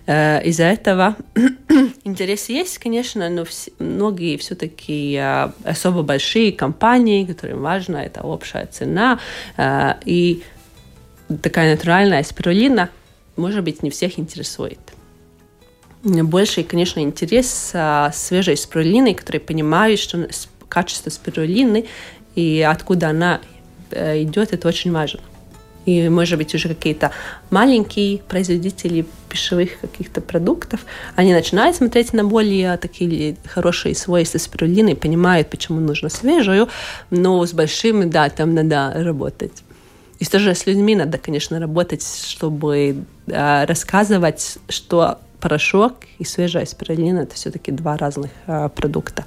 [0.05, 1.15] Э, из-за этого
[2.03, 3.45] интерес есть, конечно, но
[3.79, 9.19] многие все-таки э, особо большие компании, которым важно это общая цена,
[9.57, 10.43] э, и
[11.41, 12.89] такая натуральная спирулина,
[13.35, 14.79] может быть, не всех интересует.
[16.03, 17.73] Больше, конечно, интерес
[18.13, 20.27] свежей спирулины, которые понимают, что
[20.69, 21.85] качество спирулины
[22.35, 23.41] и откуда она
[23.91, 25.19] идет, это очень важно
[25.89, 27.12] и, может быть, уже какие-то
[27.49, 30.82] маленькие производители пищевых каких-то продуктов,
[31.15, 36.67] они начинают смотреть на более такие хорошие свойства спирулины понимают, почему нужно свежую,
[37.10, 39.63] но с большими, да, там надо работать.
[40.19, 47.19] И тоже с людьми надо, конечно, работать, чтобы э, рассказывать, что порошок и свежая спирулина–
[47.21, 49.23] это все-таки два разных э, продукта.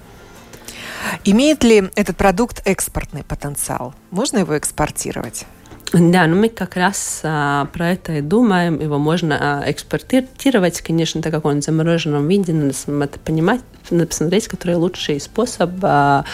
[1.25, 3.95] Имеет ли этот продукт экспортный потенциал?
[4.11, 5.47] Можно его экспортировать?
[5.93, 8.81] Да, ну мы как раз а, про это и думаем.
[8.81, 12.75] Его можно а, экспортировать, конечно, так как он в замороженном виде, надо
[13.05, 16.25] это понимать, надо посмотреть, который лучший способ, а,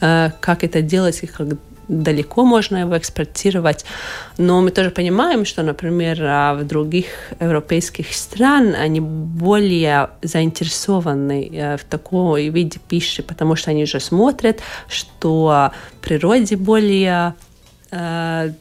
[0.00, 1.48] а, как это делать и как
[1.88, 3.86] далеко можно его экспортировать.
[4.36, 7.06] Но мы тоже понимаем, что, например, а, в других
[7.40, 14.60] европейских стран они более заинтересованы э, в таком виде пищи, потому что они уже смотрят,
[14.88, 15.70] что
[16.02, 17.34] природе более
[17.90, 18.52] э,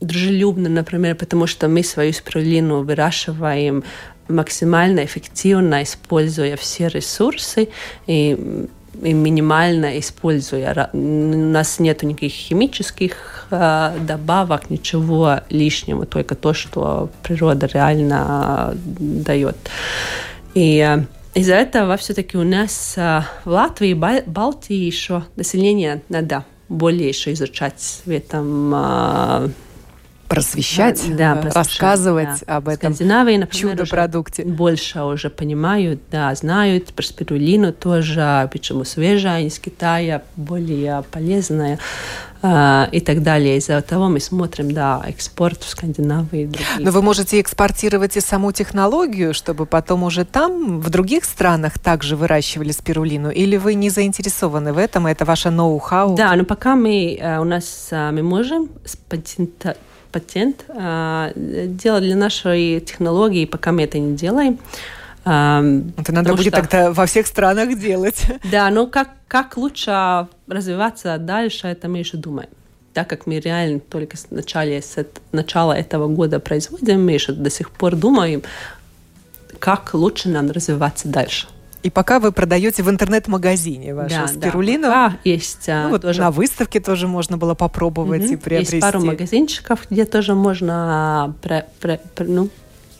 [0.00, 3.84] дружелюбно, например, потому что мы свою спирулину выращиваем
[4.28, 7.68] максимально эффективно, используя все ресурсы
[8.06, 8.66] и,
[9.02, 10.90] и минимально используя.
[10.92, 19.56] У нас нет никаких химических э, добавок, ничего лишнего, только то, что природа реально дает.
[20.54, 26.44] И э, из-за этого все-таки у нас э, в Латвии и Балтии еще население надо
[26.68, 29.54] более еще изучать в этом
[30.28, 32.56] просвещать, да, да, рассказывать да.
[32.56, 34.44] об этом чудо-продукте.
[34.44, 41.78] Больше уже понимают, да, знают про спирулину тоже, почему свежая из Китая, более полезная
[42.42, 43.56] э, и так далее.
[43.56, 46.80] Из-за того мы смотрим, да, экспорт в Скандинавию и другие.
[46.80, 52.16] Но вы можете экспортировать и саму технологию, чтобы потом уже там, в других странах также
[52.16, 53.30] выращивали спирулину?
[53.30, 55.06] Или вы не заинтересованы в этом?
[55.06, 56.16] Это ваше ноу-хау?
[56.16, 58.68] Да, но пока мы, э, у нас э, мы можем
[59.08, 59.78] патентовать
[60.12, 64.58] патент э, делать для нашей технологии, пока мы это не делаем.
[65.24, 66.62] Это надо будет что...
[66.62, 68.24] тогда во всех странах делать.
[68.50, 72.48] Да, но как, как лучше развиваться дальше, это мы еще думаем.
[72.94, 74.96] Так как мы реально только с начала, с
[75.32, 78.42] начала этого года производим, мы еще до сих пор думаем,
[79.58, 81.46] как лучше нам развиваться дальше.
[81.82, 84.88] И пока вы продаете в интернет-магазине вашу да, спирулину.
[84.88, 85.68] Да, есть.
[85.68, 86.20] А, ну, вот тоже.
[86.20, 88.32] На выставке тоже можно было попробовать угу.
[88.32, 88.76] и приобрести.
[88.76, 92.48] Есть пару магазинчиков, где тоже можно про, про, про, ну,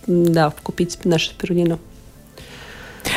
[0.06, 1.80] да, купить нашу спирулину.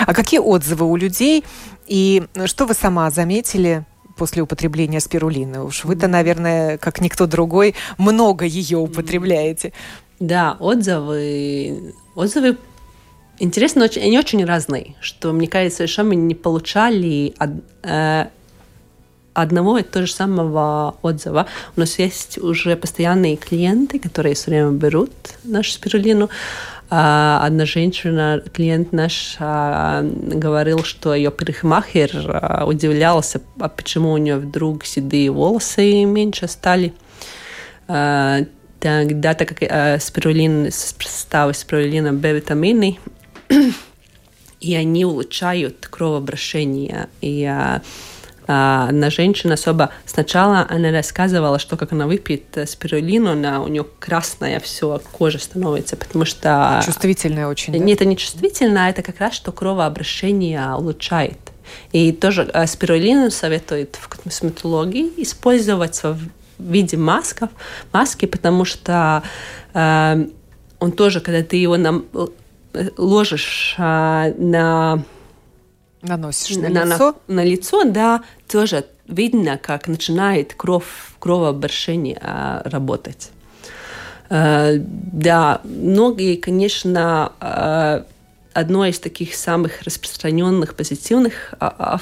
[0.05, 1.43] А какие отзывы у людей?
[1.87, 3.85] И что вы сама заметили
[4.17, 5.63] после употребления спирулины?
[5.63, 9.73] Уж вы-то, наверное, как никто другой, много ее употребляете.
[10.19, 12.57] Да, отзывы, отзывы
[13.43, 17.49] Интересно, они очень разные, что, мне кажется, еще мы не получали од,
[17.81, 18.27] э,
[19.33, 21.47] одного и того же самого отзыва.
[21.75, 25.11] У нас есть уже постоянные клиенты, которые все время берут
[25.43, 26.29] нашу спирулину.
[26.91, 33.41] А одна женщина, клиент наш, а, говорил, что ее парикмахер а, удивлялся,
[33.75, 36.93] почему у нее вдруг седые волосы меньше стали.
[37.87, 42.99] Тогда, так как а, спирулин, состав спирулина Б-витамины,
[44.59, 47.09] и они улучшают кровообращение.
[47.21, 47.81] И а,
[48.47, 53.85] а, одна женщина особо сначала она рассказывала, что как она выпьет спирулину, она, у нее
[53.99, 56.81] красная все, кожа становится, потому что...
[56.85, 57.79] Чувствительная очень, да?
[57.79, 61.39] Нет, это не чувствительно, а это как раз, что кровообращение улучшает.
[61.91, 66.19] И тоже э, спирулину советуют в косметологии использовать в
[66.59, 67.49] виде масков,
[67.93, 69.23] маски, потому что
[69.73, 70.25] э,
[70.79, 72.05] он тоже, когда ты его нам,
[72.97, 75.03] ложишь а, на
[76.01, 80.85] наносишь на, на лицо, на, на лицо, да, тоже видно, как начинает кровь,
[81.19, 83.31] кровообращение а, работать.
[84.29, 88.05] А, да, многие, конечно, а,
[88.53, 91.99] одно из таких самых распространенных позитивных а,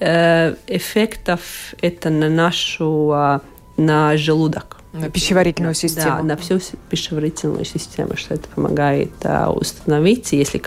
[0.00, 3.40] а, эффектов это на нашу а,
[3.76, 4.78] на желудок.
[5.00, 6.16] На пищеварительную систему.
[6.18, 6.58] Да, на всю
[6.90, 10.32] пищеварительную систему, что это помогает а, установить.
[10.32, 10.62] Если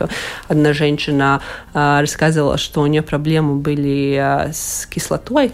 [0.47, 1.41] одна женщина
[1.73, 5.51] а, рассказывала, что у нее проблемы были а, с кислотой,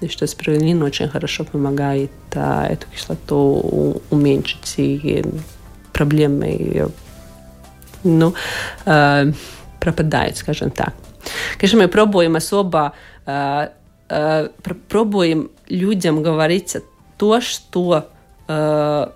[0.00, 5.24] и что спирулин очень хорошо помогает а, эту кислоту уменьшить и
[5.92, 6.90] проблемы
[8.04, 8.34] ну,
[8.86, 9.24] а,
[9.80, 10.94] пропадают, скажем так.
[11.58, 12.92] Конечно, мы пробуем особо
[13.26, 13.72] а,
[14.08, 14.50] а,
[14.88, 16.76] пробуем людям говорить
[17.18, 18.08] то, что
[18.46, 19.06] э,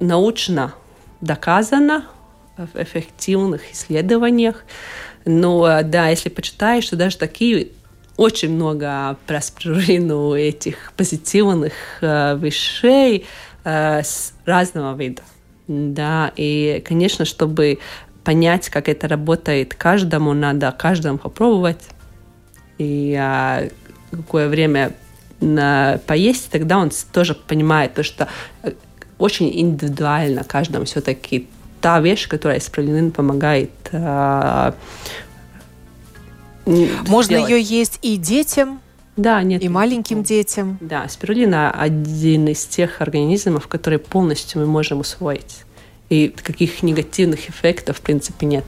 [0.00, 0.74] научно
[1.20, 2.06] доказано
[2.56, 4.64] в эффективных исследованиях.
[5.24, 7.68] Но да, если почитаешь, что даже такие
[8.16, 13.26] очень много про спирулину этих позитивных э, вещей
[13.64, 15.22] э, с разного вида.
[15.68, 17.78] Да, и, конечно, чтобы
[18.24, 21.88] понять, как это работает каждому, надо каждому попробовать.
[22.78, 23.68] И а,
[24.10, 24.92] какое время
[25.40, 28.28] поесть, тогда он тоже понимает, то, что
[28.62, 28.72] э,
[29.18, 31.48] очень индивидуально каждому все-таки
[31.80, 34.72] та вещь, которая спирулин помогает э,
[36.66, 37.50] Можно сделать.
[37.50, 38.80] ее есть и детям,
[39.18, 39.64] да, нет.
[39.64, 40.78] И маленьким детям.
[40.80, 45.64] Да, спирулина один из тех организмов, которые полностью мы можем усвоить.
[46.08, 48.64] И каких негативных эффектов, в принципе, нет.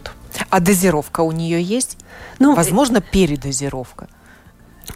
[0.51, 1.99] А дозировка у нее есть?
[2.41, 4.09] Ну, Возможно, передозировка.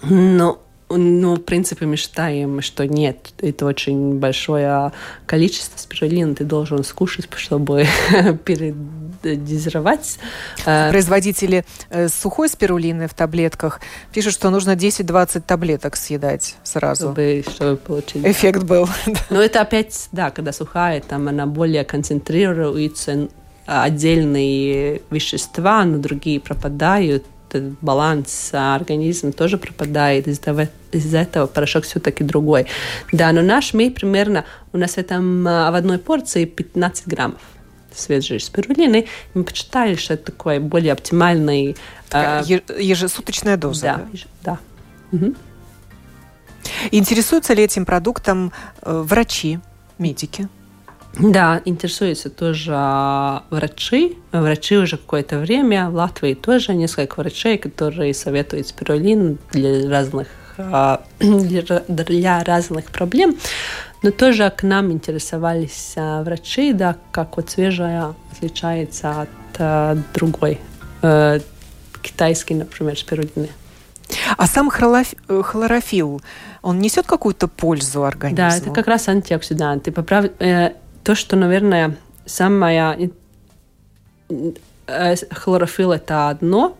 [0.02, 0.58] Ну,
[0.96, 4.92] ну, в принципе, мы считаем, что нет, это очень большое
[5.26, 7.86] количество спирулины ты должен скушать, чтобы
[8.44, 10.18] передозировать.
[10.66, 13.80] Э, Производители э, сухой спирулины в таблетках
[14.12, 17.06] пишут, что нужно 10-20 таблеток съедать сразу.
[17.06, 18.24] Чтобы, чтобы получить.
[18.24, 18.88] Эффект был.
[19.30, 23.28] Но это опять, да, когда сухая, там она более концентрируется,
[23.66, 27.24] отдельные вещества, но другие пропадают,
[27.54, 32.66] этот баланс организма тоже пропадает, из-за этого, из этого порошок все-таки другой.
[33.12, 37.40] Да, но наш мы примерно, у нас в, этом, а, в одной порции 15 граммов
[37.94, 39.06] свежей спирулины.
[39.34, 41.76] Мы почитали, что это такой более оптимальный...
[42.08, 43.82] Такая э, ежесуточная доза.
[43.82, 44.08] Да,
[44.42, 44.58] да.
[45.12, 45.16] да.
[45.16, 45.34] Угу.
[46.90, 48.52] Интересуются ли этим продуктом
[48.82, 49.60] э, врачи,
[49.98, 50.48] медики?
[51.18, 52.72] Да, интересуются тоже
[53.50, 54.18] врачи.
[54.32, 55.88] Врачи уже какое-то время.
[55.90, 63.36] В Латвии тоже несколько врачей, которые советуют спирулин для разных, а, для разных проблем.
[64.02, 70.58] Но тоже к нам интересовались а, врачи, да, как вот свежая отличается от а, другой
[71.02, 71.40] э,
[72.02, 73.48] китайской, например, спирулины.
[74.36, 76.20] А сам э, хлорофилл,
[76.62, 78.36] он несет какую-то пользу организму?
[78.36, 79.92] Да, это как раз антиоксиданты.
[79.92, 80.26] Поправ...
[81.04, 81.96] То, что, наверное,
[82.26, 83.10] самое...
[85.30, 86.76] Хлорофилл– это одно,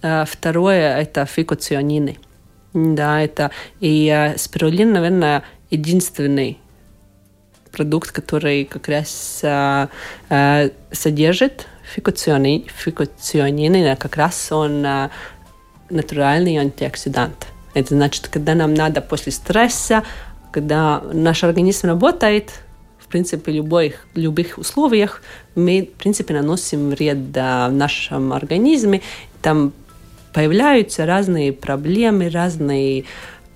[0.00, 2.18] второе– это фикоционины.
[2.74, 3.50] Да, это...
[3.80, 6.58] И спирулин, наверное, единственный
[7.70, 9.44] продукт, который как раз
[10.92, 14.86] содержит фикоционины, фикоционины как раз он
[15.90, 17.46] натуральный антиоксидант.
[17.74, 20.02] Это значит, когда нам надо после стресса,
[20.50, 22.52] когда наш организм работает,
[23.16, 25.22] принципе, любых, любых условиях,
[25.54, 29.00] мы, в принципе, наносим вред в нашем организме.
[29.40, 29.72] Там
[30.34, 33.04] появляются разные проблемы, разные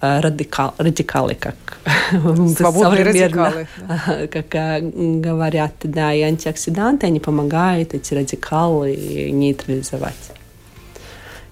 [0.00, 1.56] э, радикал, радикалы, как
[2.56, 3.66] Свободные радикалы.
[4.32, 8.96] как э, говорят, да, и антиоксиданты, они помогают эти радикалы
[9.30, 10.32] нейтрализовать.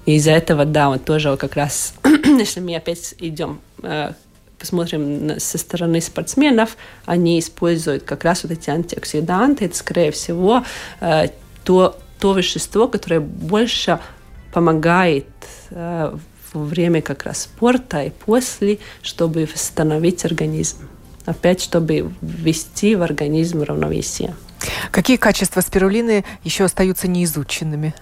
[0.07, 1.93] И из-за этого, да, вот тоже как раз,
[2.25, 4.13] если мы опять идем э,
[4.59, 9.67] посмотрим со стороны спортсменов, они используют как раз вот эти антиоксиданты.
[9.67, 10.65] Это, скорее всего,
[11.01, 11.29] э,
[11.65, 14.01] то, то вещество, которое больше
[14.53, 15.27] помогает
[15.71, 16.17] э,
[16.53, 20.89] во время как раз спорта и после, чтобы восстановить организм.
[21.27, 24.35] Опять, чтобы ввести в организм равновесие.
[24.91, 27.95] Какие качества спирулины еще остаются неизученными?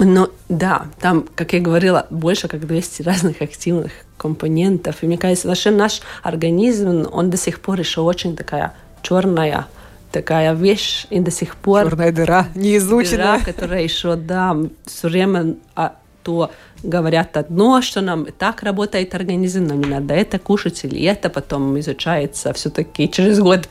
[0.00, 5.02] Ну да, там, как я говорила, больше как 200 разных активных компонентов.
[5.02, 9.66] И мне кажется, вообще наш организм, он до сих пор еще очень такая черная,
[10.12, 11.84] такая вещь, и до сих пор...
[11.84, 13.38] Черная дыра, неизученная.
[13.38, 14.56] Дыра, которая еще, да,
[14.86, 16.50] все время а, то
[16.82, 21.78] говорят одно, что нам так работает организм, нам не надо это кушать или это, потом
[21.80, 23.68] изучается все-таки через год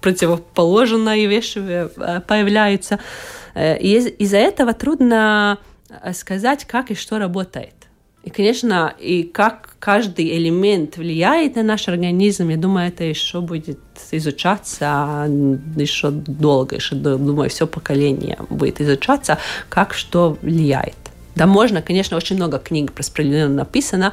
[0.00, 2.98] противоположные вещи э, появляются.
[3.54, 5.58] Э, и из-за этого трудно
[5.88, 7.75] э, сказать, как и что работает.
[8.26, 13.78] И, конечно, и как каждый элемент влияет на наш организм, я думаю, это еще будет
[14.10, 15.28] изучаться
[15.76, 20.96] еще долго, еще, думаю, все поколение будет изучаться, как что влияет.
[21.36, 24.12] Да, можно, конечно, очень много книг про справедливо написано,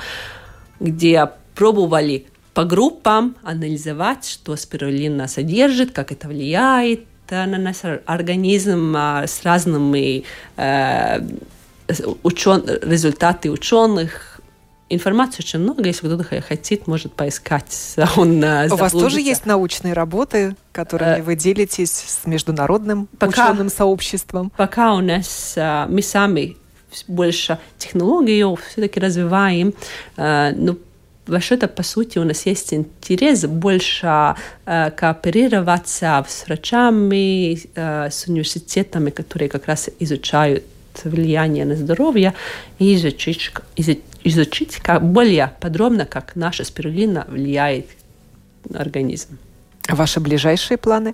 [0.79, 6.99] где пробовали по группам анализовать, что спирулина содержит, как это влияет,
[7.31, 10.23] на наш организм с разными
[10.55, 11.19] э,
[12.23, 12.63] учен...
[12.81, 14.41] результаты ученых.
[14.89, 17.95] Информации очень много, если кто-то хотит, может поискать.
[18.17, 23.49] Он э, У вас тоже есть научные работы, которыми э, вы делитесь с международным пока,
[23.49, 24.51] ученым сообществом?
[24.55, 26.57] Пока у нас э, мы сами
[27.07, 29.73] больше технологию все-таки развиваем,
[30.15, 30.75] но
[31.27, 39.09] вообще-то, по сути, у нас есть интерес больше э, кооперироваться с врачами, э, с университетами,
[39.09, 40.63] которые как раз изучают
[41.03, 42.33] влияние на здоровье,
[42.79, 43.51] и изучить,
[44.23, 47.87] изучить как, более подробно, как наша спирулина влияет
[48.69, 49.37] на организм.
[49.89, 51.13] Ваши ближайшие планы?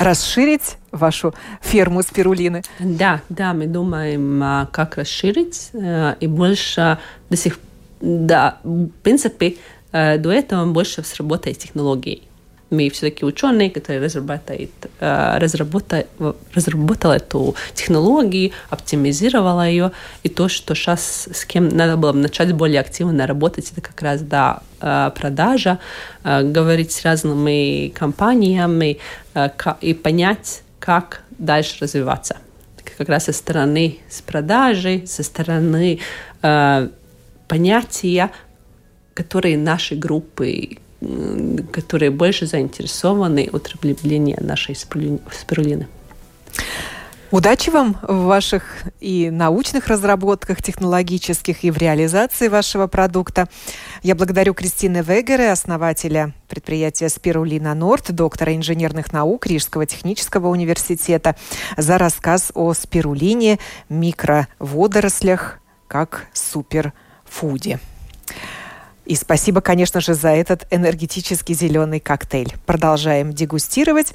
[0.00, 2.62] расширить вашу ферму спирулины?
[2.78, 7.58] Да, да, мы думаем, а, как расширить э, и больше до сих
[8.00, 9.56] да, в принципе,
[9.92, 12.22] э, до этого больше сработает технологии.
[12.70, 16.06] Мы все-таки ученые, которые разрабатывают, разработали,
[16.54, 19.92] разработал эту технологию, оптимизировала ее.
[20.22, 24.22] И то, что сейчас с кем надо было начать более активно работать, это как раз
[24.22, 25.78] да, продажа,
[26.24, 28.98] говорить с разными компаниями
[29.80, 32.38] и понять, как дальше развиваться.
[32.96, 36.00] Как раз со стороны с продажи, со стороны
[37.48, 38.30] понятия,
[39.12, 40.78] которые наши группы,
[41.72, 45.86] которые больше заинтересованы в употреблении нашей спирулины.
[47.30, 53.48] Удачи вам в ваших и научных разработках, технологических, и в реализации вашего продукта.
[54.04, 61.34] Я благодарю Кристины Вегере, основателя предприятия «Спирулина Норд», доктора инженерных наук Рижского технического университета,
[61.76, 66.92] за рассказ о спирулине, микроводорослях как супер
[67.24, 67.80] фуде.
[69.06, 72.54] И спасибо, конечно же, за этот энергетический зеленый коктейль.
[72.66, 74.14] Продолжаем дегустировать.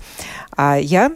[0.55, 1.11] А я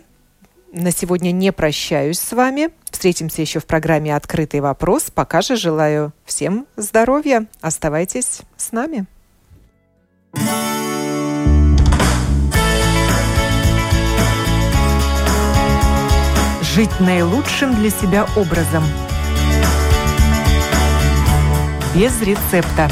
[0.71, 2.69] на сегодня не прощаюсь с вами.
[2.89, 5.11] Встретимся еще в программе «Открытый вопрос».
[5.13, 7.47] Пока же желаю всем здоровья.
[7.61, 9.05] Оставайтесь с нами.
[16.61, 18.83] Жить наилучшим для себя образом.
[21.93, 22.89] Без рецепта.